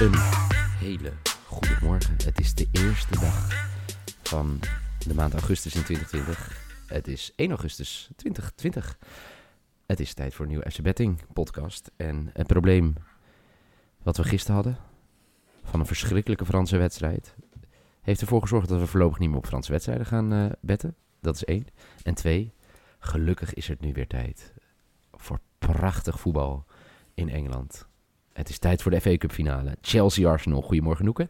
Een 0.00 0.14
hele 0.78 1.12
goede 1.46 1.76
morgen. 1.82 2.14
Het 2.24 2.40
is 2.40 2.54
de 2.54 2.68
eerste 2.72 3.20
dag 3.20 3.68
van 4.22 4.60
de 5.06 5.14
maand 5.14 5.32
augustus 5.32 5.74
in 5.74 5.82
2020. 5.82 6.64
Het 6.86 7.08
is 7.08 7.32
1 7.36 7.50
augustus 7.50 8.10
2020. 8.16 8.98
Het 9.86 10.00
is 10.00 10.14
tijd 10.14 10.34
voor 10.34 10.44
een 10.44 10.50
nieuwe 10.50 10.70
FC 10.70 10.82
Betting 10.82 11.20
podcast. 11.32 11.90
En 11.96 12.30
het 12.32 12.46
probleem 12.46 12.94
wat 14.02 14.16
we 14.16 14.24
gisteren 14.24 14.54
hadden, 14.54 14.76
van 15.64 15.80
een 15.80 15.86
verschrikkelijke 15.86 16.46
Franse 16.46 16.76
wedstrijd, 16.76 17.34
heeft 18.00 18.20
ervoor 18.20 18.40
gezorgd 18.40 18.68
dat 18.68 18.80
we 18.80 18.86
voorlopig 18.86 19.18
niet 19.18 19.28
meer 19.28 19.38
op 19.38 19.46
Franse 19.46 19.72
wedstrijden 19.72 20.06
gaan 20.06 20.32
eh, 20.32 20.46
betten. 20.60 20.94
Dat 21.20 21.34
is 21.34 21.44
één. 21.44 21.66
En 22.02 22.14
twee, 22.14 22.52
gelukkig 22.98 23.54
is 23.54 23.68
het 23.68 23.80
nu 23.80 23.92
weer 23.92 24.06
tijd 24.06 24.52
voor 25.12 25.40
prachtig 25.58 26.20
voetbal 26.20 26.66
in 27.14 27.28
Engeland. 27.28 27.88
Het 28.36 28.48
is 28.48 28.58
tijd 28.58 28.82
voor 28.82 28.90
de 28.90 29.00
FA 29.00 29.16
Cup 29.16 29.32
finale. 29.32 29.76
Chelsea-Arsenal. 29.80 30.62
Goedemorgen, 30.62 31.04
Noeke. 31.04 31.28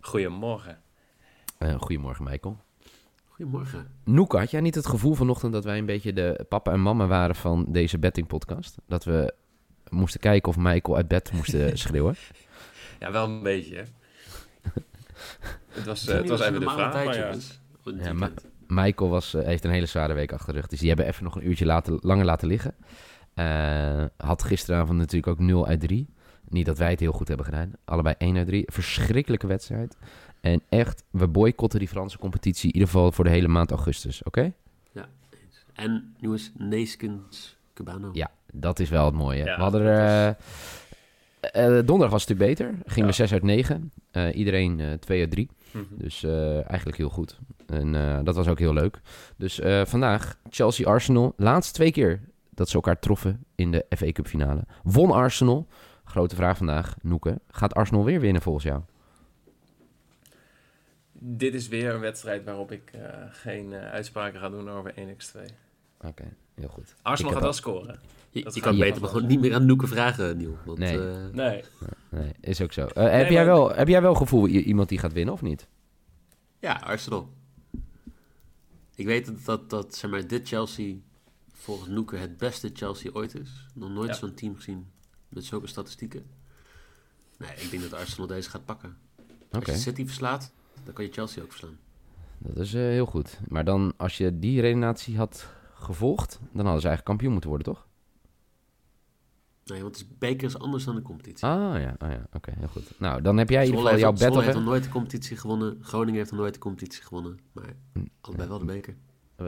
Goedemorgen. 0.00 0.78
Uh, 1.58 1.74
goedemorgen, 1.74 2.24
Michael. 2.24 2.56
Goedemorgen. 3.28 3.86
Noeke, 4.04 4.38
had 4.38 4.50
jij 4.50 4.60
niet 4.60 4.74
het 4.74 4.86
gevoel 4.86 5.14
vanochtend 5.14 5.52
dat 5.52 5.64
wij 5.64 5.78
een 5.78 5.86
beetje 5.86 6.12
de 6.12 6.44
papa 6.48 6.72
en 6.72 6.82
mama 6.82 7.06
waren 7.06 7.34
van 7.34 7.64
deze 7.68 7.98
betting 7.98 8.26
podcast? 8.26 8.76
Dat 8.86 9.04
we 9.04 9.34
moesten 9.88 10.20
kijken 10.20 10.48
of 10.48 10.56
Michael 10.56 10.96
uit 10.96 11.08
bed 11.08 11.32
moesten 11.32 11.78
schreeuwen? 11.78 12.14
Ja, 12.98 13.10
wel 13.12 13.24
een 13.24 13.42
beetje. 13.42 13.76
hè. 13.76 13.82
het 15.78 15.84
was, 15.84 16.08
uh, 16.08 16.14
het 16.14 16.28
was 16.28 16.40
even 16.40 16.60
de 16.60 16.70
vraag. 16.70 17.04
Maar 17.04 17.16
ja. 17.16 17.34
Ja, 18.02 18.12
Ma 18.12 18.30
Michael 18.66 19.10
was, 19.10 19.34
uh, 19.34 19.42
heeft 19.44 19.64
een 19.64 19.70
hele 19.70 19.86
zware 19.86 20.14
week 20.14 20.32
achter 20.32 20.52
de 20.52 20.58
rug. 20.58 20.68
Dus 20.68 20.78
die 20.78 20.88
hebben 20.88 21.06
even 21.06 21.24
nog 21.24 21.36
een 21.36 21.48
uurtje 21.48 21.66
later, 21.66 21.98
langer 22.00 22.24
laten 22.24 22.48
liggen. 22.48 22.74
Uh, 23.34 24.04
had 24.16 24.42
gisteravond 24.42 24.98
natuurlijk 24.98 25.26
ook 25.26 25.46
0 25.46 25.66
uit 25.66 25.80
3. 25.80 26.08
Niet 26.48 26.66
dat 26.66 26.78
wij 26.78 26.90
het 26.90 27.00
heel 27.00 27.12
goed 27.12 27.28
hebben 27.28 27.46
gedaan. 27.46 27.72
Allebei 27.84 28.14
1 28.18 28.36
uit 28.36 28.46
3. 28.46 28.64
Verschrikkelijke 28.66 29.46
wedstrijd. 29.46 29.96
En 30.40 30.62
echt, 30.68 31.04
we 31.10 31.28
boycotten 31.28 31.78
die 31.78 31.88
Franse 31.88 32.18
competitie. 32.18 32.68
In 32.68 32.74
ieder 32.74 32.88
geval 32.88 33.12
voor 33.12 33.24
de 33.24 33.30
hele 33.30 33.48
maand 33.48 33.70
augustus. 33.70 34.22
Oké? 34.22 34.38
Okay? 34.38 34.52
Ja. 34.92 35.08
En 35.74 36.14
jongens, 36.16 36.52
Neeskens 36.56 37.56
Cubano. 37.74 38.10
Ja, 38.12 38.30
dat 38.52 38.78
is 38.78 38.88
wel 38.88 39.04
het 39.04 39.14
mooie. 39.14 39.44
Ja, 39.44 39.56
we 39.56 39.62
hadden 39.62 39.80
er... 39.82 40.36
Uh, 41.54 41.78
uh, 41.78 41.86
donderdag 41.86 42.10
was 42.10 42.26
het 42.26 42.38
natuurlijk 42.38 42.58
beter. 42.58 42.66
Gingen 42.66 43.00
ja. 43.00 43.06
we 43.06 43.12
6 43.12 43.32
uit 43.32 43.42
9. 43.42 43.92
Uh, 44.12 44.36
iedereen 44.36 44.96
2 45.00 45.20
uit 45.20 45.30
3. 45.30 45.48
Mm 45.70 45.86
-hmm. 45.88 45.98
Dus 45.98 46.24
eigenlijk 46.24 46.96
heel 46.96 47.08
goed. 47.08 47.38
En 47.66 47.92
dat 48.24 48.34
was 48.34 48.48
ook 48.48 48.58
heel 48.58 48.72
leuk. 48.72 49.00
Dus 49.36 49.60
vandaag 49.84 50.38
Chelsea-Arsenal. 50.50 51.32
Laatste 51.36 51.72
twee 51.72 51.92
keer 51.92 52.20
dat 52.50 52.68
ze 52.68 52.74
elkaar 52.74 52.98
troffen 52.98 53.44
in 53.54 53.70
de 53.70 53.86
FA 53.96 54.12
Cup 54.12 54.26
finale. 54.26 54.64
Won 54.82 55.10
Arsenal. 55.10 55.66
Grote 56.08 56.34
vraag 56.34 56.56
vandaag, 56.56 56.96
Noeke. 57.02 57.40
Gaat 57.50 57.74
Arsenal 57.74 58.04
weer 58.04 58.20
winnen 58.20 58.42
volgens 58.42 58.64
jou? 58.64 58.82
Dit 61.12 61.54
is 61.54 61.68
weer 61.68 61.94
een 61.94 62.00
wedstrijd 62.00 62.44
waarop 62.44 62.72
ik 62.72 62.92
uh, 62.94 63.00
geen 63.30 63.72
uh, 63.72 63.90
uitspraken 63.90 64.40
ga 64.40 64.48
doen 64.48 64.70
over 64.70 64.94
1x2. 64.94 65.40
Oké, 65.40 66.06
okay, 66.06 66.32
heel 66.54 66.68
goed. 66.68 66.94
Arsenal 67.02 67.32
gaat 67.32 67.42
wel 67.42 67.52
scoren. 67.52 68.00
Je, 68.30 68.50
je 68.52 68.60
kan 68.60 68.78
beter 68.78 69.00
maar 69.00 69.10
gewoon 69.10 69.26
niet 69.26 69.40
meer 69.40 69.54
aan 69.54 69.66
Noeke 69.66 69.86
vragen, 69.86 70.36
Niel. 70.36 70.56
Want, 70.64 70.78
nee. 70.78 70.96
Uh... 70.96 71.26
nee. 71.32 71.64
nee. 72.08 72.32
is 72.40 72.60
ook 72.60 72.72
zo. 72.72 72.88
Nee, 72.94 73.06
heb, 73.08 73.30
jij 73.30 73.44
wel, 73.44 73.74
heb 73.74 73.88
jij 73.88 74.02
wel 74.02 74.14
gevoel 74.14 74.46
iemand 74.46 74.88
die 74.88 74.98
gaat 74.98 75.12
winnen 75.12 75.34
of 75.34 75.42
niet? 75.42 75.68
Ja, 76.58 76.72
Arsenal. 76.72 77.28
Ik 78.94 79.06
weet 79.06 79.26
dat, 79.26 79.44
dat, 79.44 79.70
dat 79.70 79.94
zeg 79.94 80.10
maar, 80.10 80.26
dit 80.26 80.48
Chelsea 80.48 80.94
volgens 81.52 81.88
Noeke 81.88 82.16
het 82.16 82.36
beste 82.36 82.70
Chelsea 82.72 83.10
ooit 83.12 83.34
is. 83.34 83.66
Nog 83.74 83.90
nooit 83.90 84.08
ja. 84.08 84.14
zo'n 84.14 84.34
team 84.34 84.56
gezien 84.56 84.86
met 85.28 85.44
zulke 85.44 85.66
statistieken. 85.66 86.26
Nee, 87.38 87.50
ik 87.50 87.70
denk 87.70 87.82
dat 87.82 87.94
Arsenal 87.94 88.26
deze 88.26 88.50
gaat 88.50 88.64
pakken. 88.64 88.96
Als 89.50 89.64
je 89.64 89.76
City 89.76 90.04
verslaat, 90.04 90.52
dan 90.84 90.94
kan 90.94 91.04
je 91.04 91.12
Chelsea 91.12 91.42
ook 91.42 91.50
verslaan. 91.50 91.78
Dat 92.38 92.56
is 92.56 92.74
uh, 92.74 92.82
heel 92.82 93.06
goed. 93.06 93.40
Maar 93.48 93.64
dan, 93.64 93.92
als 93.96 94.16
je 94.16 94.38
die 94.38 94.60
redenatie 94.60 95.16
had 95.16 95.48
gevolgd, 95.74 96.38
dan 96.40 96.64
hadden 96.64 96.80
ze 96.80 96.88
eigenlijk 96.88 97.04
kampioen 97.04 97.32
moeten 97.32 97.50
worden, 97.50 97.66
toch? 97.66 97.86
Nee, 99.64 99.82
want 99.82 99.98
het 99.98 100.06
is, 100.06 100.18
beker 100.18 100.46
is 100.46 100.58
anders 100.58 100.84
dan 100.84 100.94
de 100.94 101.02
competitie. 101.02 101.46
Ah 101.46 101.80
ja, 101.80 101.94
ah, 101.98 102.10
ja. 102.10 102.22
oké, 102.26 102.36
okay, 102.36 102.54
heel 102.58 102.68
goed. 102.68 102.98
Nou, 102.98 103.22
dan 103.22 103.36
heb 103.36 103.50
jij 103.50 103.60
in 103.60 103.66
ieder 103.66 103.82
geval 103.82 103.98
jouw 103.98 104.10
battle. 104.10 104.28
Zwolle 104.28 104.44
heeft 104.44 104.56
nog 104.56 104.66
nooit 104.66 104.84
de 104.84 104.90
competitie 104.90 105.36
gewonnen. 105.36 105.78
Groningen 105.80 106.18
heeft 106.18 106.30
nog 106.30 106.40
nooit 106.40 106.54
de 106.54 106.60
competitie 106.60 107.02
gewonnen. 107.02 107.38
Maar 107.52 107.74
allebei 108.20 108.48
wel 108.48 108.58
de 108.58 108.64
beker. 108.64 108.96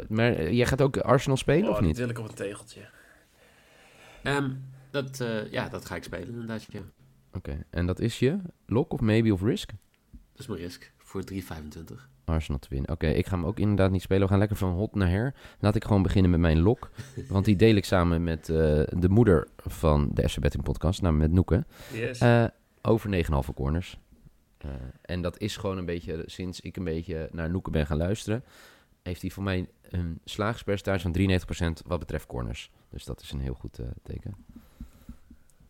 Maar 0.08 0.40
uh, 0.40 0.52
jij 0.52 0.66
gaat 0.66 0.80
ook 0.80 0.96
Arsenal 0.96 1.36
spelen, 1.36 1.68
oh, 1.68 1.74
of 1.74 1.80
niet? 1.80 1.88
Dat 1.88 1.98
wil 1.98 2.08
ik 2.08 2.18
op 2.18 2.28
een 2.28 2.34
tegeltje. 2.34 2.88
Um, 4.22 4.64
dat, 4.90 5.20
uh, 5.20 5.50
ja, 5.52 5.68
dat 5.68 5.84
ga 5.84 5.96
ik 5.96 6.02
spelen 6.02 6.28
inderdaad, 6.28 6.66
ja. 6.72 6.78
Oké, 6.78 7.50
okay. 7.50 7.64
en 7.70 7.86
dat 7.86 8.00
is 8.00 8.18
je 8.18 8.38
lock 8.66 8.92
of 8.92 9.00
maybe 9.00 9.32
of 9.32 9.42
risk? 9.42 9.70
Dat 10.10 10.40
is 10.40 10.46
mijn 10.46 10.60
risk, 10.60 10.92
voor 10.96 11.22
3,25. 11.32 11.38
Arsenal 12.24 12.58
te 12.58 12.68
winnen. 12.70 12.90
Oké, 12.90 13.04
okay, 13.04 13.18
ik 13.18 13.26
ga 13.26 13.36
hem 13.36 13.46
ook 13.46 13.58
inderdaad 13.58 13.90
niet 13.90 14.02
spelen. 14.02 14.22
We 14.22 14.28
gaan 14.28 14.38
lekker 14.38 14.56
van 14.56 14.72
hot 14.72 14.94
naar 14.94 15.08
her. 15.08 15.34
Laat 15.58 15.74
ik 15.74 15.84
gewoon 15.84 16.02
beginnen 16.02 16.30
met 16.30 16.40
mijn 16.40 16.60
lock. 16.60 16.90
want 17.28 17.44
die 17.44 17.56
deel 17.56 17.74
ik 17.74 17.84
samen 17.84 18.22
met 18.22 18.48
uh, 18.48 18.56
de 18.88 19.08
moeder 19.08 19.48
van 19.56 20.10
de 20.12 20.28
FC 20.28 20.38
Betting 20.38 20.62
podcast, 20.62 21.02
namelijk 21.02 21.26
met 21.26 21.36
Noeke. 21.36 21.64
Yes. 21.92 22.20
Uh, 22.20 22.44
over 22.82 23.24
9,5 23.24 23.54
corners. 23.54 23.98
Uh, 24.64 24.70
en 25.02 25.22
dat 25.22 25.38
is 25.38 25.56
gewoon 25.56 25.78
een 25.78 25.84
beetje, 25.84 26.22
sinds 26.26 26.60
ik 26.60 26.76
een 26.76 26.84
beetje 26.84 27.28
naar 27.32 27.50
Noeke 27.50 27.70
ben 27.70 27.86
gaan 27.86 27.96
luisteren, 27.96 28.44
heeft 29.02 29.20
hij 29.20 29.30
voor 29.30 29.42
mij 29.42 29.68
een 29.82 30.20
slagingspercentage 30.24 31.00
van 31.00 31.80
93% 31.82 31.86
wat 31.86 31.98
betreft 31.98 32.26
corners. 32.26 32.70
Dus 32.90 33.04
dat 33.04 33.20
is 33.20 33.32
een 33.32 33.40
heel 33.40 33.54
goed 33.54 33.78
uh, 33.78 33.86
teken. 34.02 34.34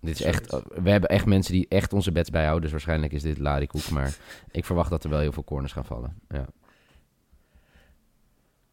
Dit 0.00 0.14
is 0.14 0.22
echt, 0.22 0.52
uh, 0.52 0.60
we 0.82 0.90
hebben 0.90 1.08
echt 1.08 1.26
mensen 1.26 1.52
die 1.52 1.66
echt 1.68 1.92
onze 1.92 2.12
bets 2.12 2.30
bijhouden. 2.30 2.62
Dus 2.62 2.70
waarschijnlijk 2.70 3.12
is 3.12 3.22
dit 3.22 3.38
larikoek. 3.38 3.90
Maar 3.90 4.16
ik 4.50 4.64
verwacht 4.64 4.90
dat 4.90 5.04
er 5.04 5.10
wel 5.10 5.18
heel 5.18 5.32
veel 5.32 5.44
corners 5.44 5.72
gaan 5.72 5.84
vallen. 5.84 6.16
Ja, 6.28 6.46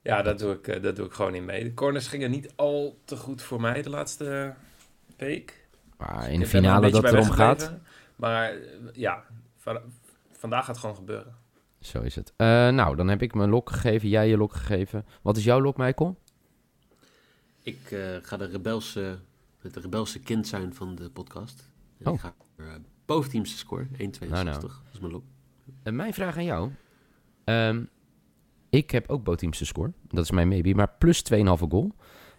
ja 0.01 0.21
dat, 0.21 0.39
doe 0.39 0.53
ik, 0.53 0.67
uh, 0.67 0.81
dat 0.81 0.95
doe 0.95 1.05
ik 1.05 1.13
gewoon 1.13 1.31
niet 1.31 1.43
mee. 1.43 1.63
De 1.63 1.73
corners 1.73 2.07
gingen 2.07 2.31
niet 2.31 2.53
al 2.55 2.99
te 3.05 3.15
goed 3.15 3.41
voor 3.41 3.61
mij 3.61 3.81
de 3.81 3.89
laatste 3.89 4.53
week. 5.17 5.67
Maar 5.97 6.31
in 6.31 6.39
de 6.39 6.47
finale 6.47 6.91
dat 6.91 7.03
erom 7.03 7.29
gaat. 7.29 7.73
Maar 8.15 8.53
ja, 8.93 9.23
van, 9.55 9.79
vandaag 10.31 10.59
gaat 10.59 10.67
het 10.67 10.77
gewoon 10.77 10.95
gebeuren. 10.95 11.35
Zo 11.79 12.01
is 12.01 12.15
het. 12.15 12.33
Uh, 12.37 12.47
nou, 12.47 12.95
dan 12.95 13.07
heb 13.07 13.21
ik 13.21 13.33
mijn 13.33 13.49
lok 13.49 13.69
gegeven, 13.69 14.09
jij 14.09 14.27
je 14.27 14.37
lok 14.37 14.53
gegeven. 14.53 15.05
Wat 15.21 15.37
is 15.37 15.43
jouw 15.43 15.61
lok, 15.61 15.77
Michael? 15.77 16.17
Ik 17.63 17.91
uh, 17.91 18.17
ga 18.21 18.37
de 18.37 18.45
rebelse, 18.45 19.19
het 19.67 19.83
rebelse 19.83 20.19
kind 20.19 20.47
zijn 20.47 20.73
van 20.73 20.95
de 20.95 21.09
podcast. 21.09 21.69
En 21.97 22.07
oh. 22.07 22.13
Ik 22.13 22.19
ga 22.19 22.35
uh, 22.55 22.65
boventeams 23.05 23.57
score, 23.57 23.87
1,62. 23.87 23.97
Nou, 23.97 24.43
nou. 24.43 24.59
Dat 24.59 24.71
is 24.93 24.99
mijn 24.99 25.11
lok. 25.11 25.23
En 25.83 25.95
mijn 25.95 26.13
vraag 26.13 26.37
aan 26.37 26.43
jou. 26.43 26.71
Um, 27.45 27.89
ik 28.69 28.91
heb 28.91 29.09
ook 29.09 29.23
boventeams 29.23 29.67
score. 29.67 29.93
Dat 30.07 30.23
is 30.23 30.31
mijn 30.31 30.47
maybe. 30.47 30.75
Maar 30.75 30.95
plus 30.97 31.23
2,5 31.33 31.37
goal. 31.69 31.95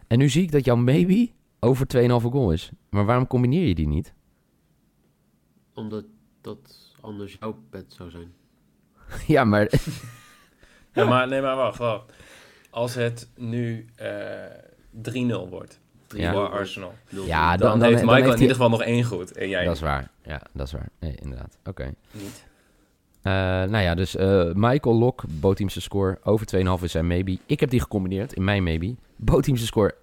En 0.07 0.19
nu 0.19 0.29
zie 0.29 0.43
ik 0.43 0.53
dat 0.53 0.65
jouw 0.65 0.77
maybe 0.77 1.31
over 1.61 1.87
2,5 1.97 2.03
goal 2.09 2.53
is. 2.53 2.71
Maar 2.89 3.05
waarom 3.05 3.27
combineer 3.27 3.67
je 3.67 3.75
die 3.75 3.89
niet? 3.89 4.15
Omdat 5.75 6.05
dat 6.41 6.95
anders 7.01 7.37
jouw 7.41 7.63
bet 7.71 7.93
zou 7.93 8.11
zijn. 8.11 8.33
Ja, 9.27 9.45
maar... 9.45 9.73
ja, 10.95 11.05
maar 11.05 11.29
nee, 11.29 11.41
maar 11.41 11.57
wacht, 11.57 11.79
wacht. 11.79 12.13
Als 12.71 12.95
het 12.95 13.31
nu 13.37 13.87
uh, 14.01 15.47
3-0 15.47 15.49
wordt 15.49 15.81
Ja. 16.17 16.33
voor 16.33 16.49
Arsenal, 16.49 16.95
Ja, 17.09 17.57
dan, 17.57 17.69
dan, 17.71 17.79
dan, 17.79 17.89
heeft 17.89 17.99
dan 17.99 18.07
Michael 18.07 18.15
heeft 18.15 18.25
in 18.25 18.31
hij- 18.31 18.41
ieder 18.41 18.55
geval 18.57 18.71
nog 18.71 18.83
één 18.83 19.05
goed. 19.05 19.33
En 19.33 19.49
jij 19.49 19.65
Dat 19.65 19.75
is 19.75 19.81
waar. 19.81 20.11
Ja, 20.23 20.41
dat 20.53 20.67
is 20.67 20.73
waar. 20.73 20.89
Nee, 21.01 21.15
inderdaad. 21.23 21.59
Oké. 21.65 21.95
niet. 22.13 22.47
Eh, 23.23 23.33
nou 23.33 23.79
ja, 23.79 23.95
dus 23.95 24.17
eh, 24.17 24.53
Michael 24.55 24.95
Lok, 24.95 25.23
Boteamse 25.29 25.81
score, 25.81 26.19
over 26.23 26.47
2,5 26.79 26.83
is 26.85 26.91
zijn 26.93 27.07
maybe. 27.07 27.39
Ik 27.47 27.61
heb 27.61 27.71
die 27.71 27.81
gecombineerd 27.81 28.33
in 28.33 28.45
mijn 28.45 28.63
maybe. 28.63 28.95
Boteamse 29.17 29.67
score 29.67 29.95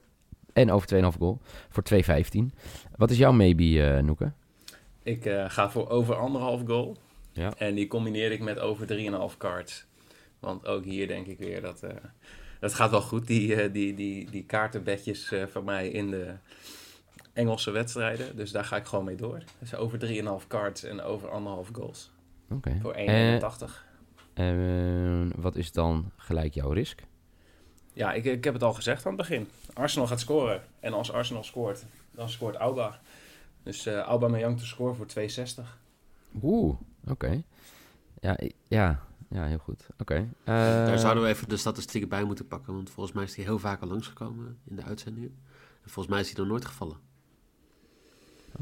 en 0.53 0.71
over 0.71 0.87
2,5 0.87 1.17
goal 1.19 1.39
voor 1.69 1.83
2,15. 1.83 2.53
Wat 2.95 3.09
is 3.11 3.17
jouw 3.17 3.31
maybe, 3.31 3.81
eh 3.83 4.03
Noeke? 4.03 4.31
Ik 5.03 5.25
eh, 5.25 5.43
ga 5.47 5.69
voor 5.69 5.89
over 5.89 6.15
anderhalf 6.15 6.61
goal. 6.65 6.97
Ja. 7.31 7.53
En 7.57 7.75
die 7.75 7.87
combineer 7.87 8.31
ik 8.31 8.39
met 8.41 8.59
over 8.59 8.87
3,5 9.31 9.37
cards. 9.37 9.85
Want 10.39 10.65
ook 10.67 10.83
hier 10.83 11.07
denk 11.07 11.27
ik 11.27 11.37
weer 11.39 11.61
dat... 11.61 11.83
eh, 12.55 12.61
dat 12.61 12.73
gaat 12.73 12.91
wel 12.91 13.01
goed, 13.01 13.27
die, 13.27 13.55
eh, 13.55 13.73
die, 13.73 13.95
die, 13.95 14.29
die 14.29 14.43
kaartenbedjes 14.43 15.31
eh, 15.31 15.43
van 15.47 15.63
mij 15.63 15.89
in 15.89 16.09
de, 16.09 16.33
Engelse 17.35 17.71
wedstrijden. 17.71 18.35
Dus 18.35 18.51
daar 18.51 18.65
ga 18.65 18.75
ik 18.75 18.85
gewoon 18.85 19.05
mee 19.05 19.15
door. 19.15 19.43
Dus 19.59 19.75
over 19.75 19.99
3,5 20.41 20.47
cards 20.47 20.83
en 20.83 21.01
over 21.01 21.29
anderhalf 21.29 21.69
goals. 21.71 22.11
Oké. 22.49 22.77
Voor 22.81 22.93
Eh, 22.93 23.39
1,81. 23.39 23.85
En 24.33 25.31
wat 25.35 25.55
is 25.55 25.71
dan 25.71 26.11
gelijk 26.15 26.53
jouw 26.53 26.71
risk? 26.71 27.01
Ja, 27.93 28.13
ik, 28.13 28.25
ik 28.25 28.43
heb 28.43 28.53
het 28.53 28.63
al 28.63 28.73
gezegd 28.73 29.05
aan 29.05 29.17
het 29.17 29.27
begin. 29.27 29.47
Arsenal 29.73 30.07
gaat 30.07 30.19
scoren. 30.19 30.61
En 30.79 30.93
als 30.93 31.11
Arsenal 31.11 31.43
scoort, 31.43 31.85
dan 32.11 32.29
scoort 32.29 32.55
Auba. 32.55 32.99
Dus 33.63 33.85
eh 33.85 33.97
Aubameyang 33.97 34.59
te 34.59 34.65
scoren 34.65 34.95
voor 34.95 35.07
2,60. 35.07 35.63
Oeh, 36.43 36.75
oké. 37.07 37.43
Ja, 38.19 38.37
ja, 38.67 39.03
ja, 39.29 39.45
heel 39.45 39.57
goed. 39.57 39.87
Oké. 39.97 40.15
eh, 40.15 40.27
Daar 40.45 40.99
zouden 40.99 41.23
we 41.23 41.29
even 41.29 41.49
de 41.49 41.57
statistieken 41.57 42.09
bij 42.09 42.23
moeten 42.23 42.47
pakken, 42.47 42.73
want 42.73 42.89
volgens 42.89 43.15
mij 43.15 43.23
is 43.23 43.35
hij 43.35 43.45
heel 43.45 43.59
vaak 43.59 43.81
al 43.81 43.87
langsgekomen 43.87 44.57
in 44.69 44.75
de 44.75 44.83
uitzendingen. 44.83 45.35
En 45.83 45.89
volgens 45.89 46.07
mij 46.07 46.19
is 46.23 46.31
hij 46.31 46.43
er 46.43 46.49
nooit 46.49 46.65
gevallen. 46.65 46.97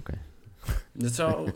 Dat 0.94 1.12
zou... 1.12 1.52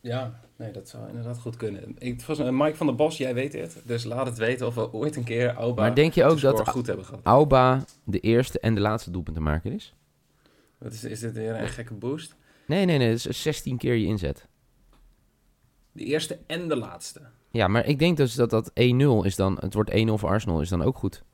ja, 0.00 0.40
nee, 0.56 0.70
dat 0.72 0.88
zou 0.88 1.08
inderdaad 1.08 1.38
goed 1.38 1.56
kunnen. 1.56 1.94
Ik, 1.98 2.20
volgens 2.20 2.50
mij, 2.50 2.66
Mike 2.66 2.76
van 2.76 2.86
der 2.86 2.96
Bos, 2.96 3.16
jij 3.16 3.34
weet 3.34 3.52
dit. 3.52 3.82
Dus 3.84 4.04
laat 4.04 4.26
het 4.26 4.38
weten 4.38 4.66
of 4.66 4.74
we 4.74 4.92
ooit 4.92 5.16
een 5.16 5.24
keer 5.24 5.54
Auba 5.54 5.82
Maar 5.82 5.94
denk 5.94 6.12
je 6.12 6.24
ook 6.24 6.40
dat 6.40 6.56
scoren 6.56 6.72
goed 6.72 6.86
hebben 6.86 7.04
gehad. 7.04 7.20
Auba 7.24 7.84
de 8.04 8.20
eerste 8.20 8.60
en 8.60 8.74
de 8.74 8.80
laatste 8.80 9.10
doelpuntenmaker 9.10 9.72
is? 9.72 9.94
Wat 10.78 10.92
is, 10.92 11.04
is 11.04 11.20
dit 11.20 11.32
weer 11.32 11.60
een 11.60 11.68
gekke 11.68 11.94
boost? 11.94 12.34
Nee, 12.66 12.84
nee, 12.84 12.98
nee. 12.98 13.10
Dat 13.10 13.26
is 13.26 13.42
16 13.42 13.76
keer 13.78 13.94
je 13.94 14.06
inzet. 14.06 14.48
De 15.92 16.04
eerste 16.04 16.38
en 16.46 16.68
de 16.68 16.76
laatste. 16.76 17.20
Ja, 17.54 17.68
maar 17.68 17.86
ik 17.86 17.98
denk 17.98 18.16
dus 18.16 18.34
dat 18.34 18.50
dat 18.50 18.70
1-0 18.70 18.74
is 19.22 19.36
dan... 19.36 19.56
Het 19.60 19.74
wordt 19.74 19.90
1-0 19.90 19.94
voor 20.14 20.28
Arsenal, 20.28 20.60
is 20.60 20.68
dan 20.68 20.82
ook 20.82 20.96
goed. 20.98 21.24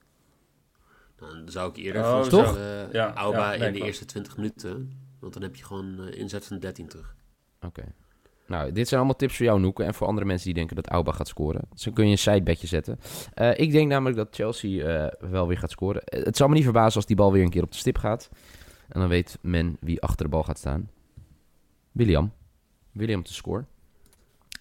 Dan 1.17 1.43
zou 1.49 1.71
ik 1.71 1.77
eerder 1.77 2.03
Oh, 2.03 2.19
voor 2.21 2.29
Toch? 2.29 2.57
eh, 2.57 2.93
Ja, 2.93 3.15
Auba 3.15 3.53
ja, 3.53 3.67
in 3.67 3.73
de 3.73 3.81
eerste 3.85 4.05
20 4.05 4.37
minuten. 4.37 4.93
Want 5.19 5.33
dan 5.33 5.43
heb 5.43 5.57
je 5.57 5.65
gewoon 5.65 6.01
eh, 6.01 6.19
inzet 6.21 6.47
van 6.47 6.59
13 6.59 6.87
terug. 6.89 7.15
Oké. 7.61 7.83
Nou, 8.47 8.73
dit 8.73 8.89
zijn 8.89 9.01
allemaal 9.01 9.19
tips 9.19 9.37
voor 9.37 9.47
jou, 9.47 9.61
Noeke. 9.61 9.85
En 9.85 9.95
voor 9.95 10.07
andere 10.07 10.27
mensen 10.27 10.45
die 10.47 10.55
denken 10.55 10.77
dat 10.77 10.87
Auba 10.89 11.13
gaat 11.13 11.29
scoren. 11.29 11.63
Dus 11.73 11.83
dan 11.83 11.93
kun 11.93 12.05
je 12.05 12.11
een 12.11 12.19
sidebedje 12.19 12.67
zetten. 12.67 13.01
Eh, 13.35 13.59
ik 13.59 13.71
denk 13.73 13.89
namelijk 13.89 14.17
dat 14.17 14.29
Chelsea 14.31 14.87
eh, 14.87 15.31
wel 15.31 15.47
weer 15.47 15.59
gaat 15.59 15.71
scoren. 15.71 16.03
Het 16.05 16.37
zal 16.37 16.49
me 16.49 16.55
niet 16.55 16.65
verbazen 16.65 16.97
als 16.97 17.07
die 17.07 17.17
bal 17.17 17.33
weer 17.33 17.43
een 17.43 17.51
keer 17.51 17.63
op 17.63 17.71
de 17.73 17.77
stip 17.79 17.99
gaat. 17.99 18.29
En 18.89 19.01
dan 19.01 19.09
weet 19.09 19.39
men 19.41 19.77
wie 19.81 20.01
achter 20.03 20.25
de 20.25 20.31
bal 20.31 20.43
gaat 20.43 20.59
staan. 20.59 20.91
William. 21.93 22.33
William 22.93 23.23
te 23.23 23.35
scoren. 23.35 23.67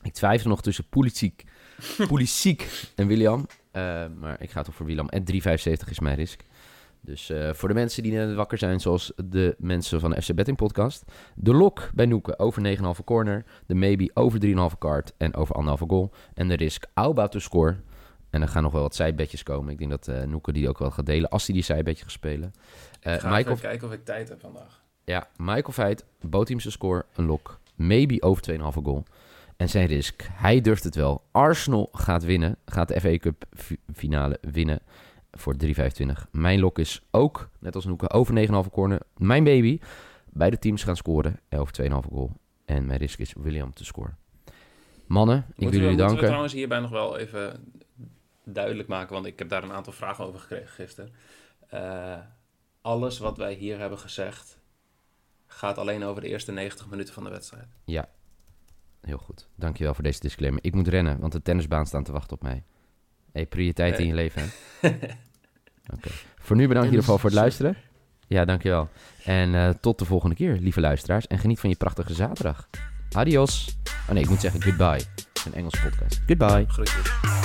Ik 0.02 0.14
twijfel 0.14 0.50
nog 0.50 0.62
tussen 0.62 0.86
Pulisic, 0.90 1.44
Pulisic 2.08 2.90
en 2.96 3.08
William. 3.08 3.46
Eh, 3.72 4.06
maar 4.20 4.42
ik 4.42 4.52
ga 4.52 4.62
toch 4.62 4.76
voor 4.76 4.86
William. 4.86 5.10
En 5.10 5.24
3,75 5.24 5.90
is 5.90 6.00
mijn 6.00 6.16
risk. 6.16 6.42
Dus 7.02 7.30
eh, 7.30 7.54
voor 7.54 7.68
de 7.68 7.74
mensen 7.74 8.04
die 8.04 8.12
net 8.12 8.36
wakker 8.36 8.58
zijn, 8.58 8.80
zoals 8.80 9.12
de 9.26 9.56
mensen 9.58 10.00
van 10.00 10.10
de 10.12 10.22
FC 10.22 10.34
Betting 10.34 10.58
Podcast. 10.58 11.04
De 11.36 11.54
lok 11.54 11.90
bij 11.94 12.06
Noeken 12.06 12.40
over 12.40 12.78
9,5 12.78 13.04
corner. 13.06 13.46
De 13.66 13.76
maybe 13.76 14.10
over 14.14 14.40
3,5 14.72 14.78
kaart 14.78 15.14
en 15.18 15.36
over 15.36 15.56
1,5 15.56 15.88
goal. 15.88 16.12
En 16.34 16.48
de 16.48 16.56
risk 16.56 16.86
Auba 16.94 17.28
to 17.28 17.40
score. 17.40 17.76
En 18.30 18.42
er 18.42 18.48
gaan 18.48 18.64
nog 18.64 18.72
wel 18.72 18.82
wat 18.82 18.96
zijbedjes 18.96 19.44
komen. 19.44 19.72
Ik 19.72 19.78
denk 19.78 20.04
dat 20.04 20.26
Noeke 20.28 20.52
die 20.52 20.70
ook 20.70 20.78
wel 20.78 20.92
gaat 20.92 21.06
delen 21.06 21.30
als 21.30 21.46
hij 21.46 21.56
die 21.56 21.64
zijbedje 21.64 22.04
gaat 22.04 22.12
spelen. 22.12 22.54
Ik 23.02 23.02
ga 23.02 23.12
Michael, 23.30 23.40
even 23.40 23.60
kijken 23.60 23.88
of 23.88 23.94
ik 23.94 24.06
tijd 24.06 24.30
heb 24.30 24.40
vandaag. 24.40 24.82
ja, 25.04 25.28
Michael 25.38 25.72
Veit, 25.74 26.06
bootteamse 26.22 26.72
score, 26.72 27.06
een 27.16 27.26
lok. 27.26 27.60
Maybe 27.76 28.22
over 28.22 28.44
2,5 28.52 28.58
goal. 28.84 29.04
En 29.60 29.70
zijn 29.70 29.88
risk, 29.88 30.28
hij 30.32 30.62
durft 30.62 30.84
het 30.84 30.96
wel. 30.96 31.24
Arsenal 31.32 31.90
gaat 31.92 32.24
winnen, 32.24 32.58
gaat 32.66 32.88
de 32.88 33.00
FA 33.00 33.18
Cup 33.18 33.44
fi- 33.58 33.78
finale 33.94 34.38
winnen 34.42 34.80
voor 35.32 35.56
3,25. 35.58 36.28
Mijn 36.32 36.60
lok 36.60 36.80
is 36.80 37.02
ook, 37.12 37.50
net 37.60 37.76
als 37.76 37.86
Noeke, 37.86 38.10
over 38.10 38.34
9,5 38.66 38.72
corner. 38.72 39.00
Mijn 39.18 39.44
baby, 39.44 39.80
beide 40.26 40.60
teams 40.60 40.84
gaan 40.84 40.96
scoren, 40.96 41.40
over 41.50 41.74
2,5 41.74 41.90
goal. 42.10 42.32
En 42.66 42.86
mijn 42.86 43.00
risk 43.00 43.20
is 43.20 43.34
William 43.38 43.74
te 43.74 43.86
scoren. 43.86 44.18
Mannen, 45.08 45.38
ik 45.38 45.44
Moeten 45.46 45.56
wil 45.58 45.70
we, 45.70 45.76
jullie 45.76 45.88
moeten 45.90 46.06
we 46.06 46.08
danken. 46.12 46.26
trouwens 46.28 46.54
hierbij 46.54 46.80
nog 46.80 46.90
wel 46.90 47.18
even 47.18 47.74
duidelijk 48.44 48.88
maken, 48.88 49.14
want 49.14 49.26
ik 49.26 49.40
heb 49.40 49.50
daar 49.50 49.64
een 49.64 49.72
aantal 49.72 49.94
vragen 49.94 50.26
over 50.26 50.40
gekregen 50.40 50.68
gisteren. 50.70 51.12
Eh, 51.70 52.18
alles 52.82 53.18
wat 53.20 53.38
wij 53.38 53.54
hier 53.54 53.80
hebben 53.80 54.00
gezegd 54.00 54.60
gaat 55.48 55.78
alleen 55.78 56.04
over 56.04 56.22
de 56.22 56.28
eerste 56.28 56.52
90 56.52 56.90
minuten 56.90 57.14
van 57.14 57.24
de 57.24 57.30
wedstrijd. 57.30 57.68
Heel 59.02 59.18
goed, 59.18 59.48
dankjewel 59.56 59.94
voor 59.94 60.04
deze 60.04 60.20
disclaimer. 60.20 60.64
Ik 60.64 60.76
moet 60.76 60.88
rennen, 60.88 61.20
want 61.20 61.32
de 61.32 61.42
tennisbaan 61.42 61.86
staan 61.86 62.04
te 62.04 62.12
wachten 62.12 62.36
op 62.36 62.44
mij. 62.44 62.64
Hey, 63.32 63.46
prioriteit 63.46 64.00
in 64.00 64.08
je 64.08 64.14
leven, 64.14 64.42
hè? 64.42 64.88
Oké. 65.96 66.10
Voor 66.38 66.56
nu 66.56 66.68
bedankt 66.68 66.88
in 66.88 66.94
ieder 66.94 67.06
geval 67.06 67.18
voor 67.18 67.30
het 67.30 67.40
luisteren. 67.40 67.76
Ja, 68.28 68.46
dankjewel. 68.46 68.90
En 69.24 69.56
eh, 69.56 69.70
tot 69.70 70.00
de 70.00 70.06
volgende 70.06 70.36
keer, 70.36 70.58
lieve 70.58 70.80
luisteraars. 70.80 71.28
En 71.28 71.40
geniet 71.40 71.60
van 71.60 71.70
je 71.70 71.76
prachtige 71.76 72.14
zaterdag. 72.14 72.70
Adios. 73.12 73.78
Oh 74.08 74.14
nee, 74.14 74.24
ik 74.24 74.30
moet 74.30 74.42
zeggen 74.42 74.64
goodbye. 74.64 75.06
Een 75.46 75.54
Engelse 75.54 75.82
podcast. 75.82 76.22
Goodbye. 76.28 76.66
Groetjes. 76.68 77.39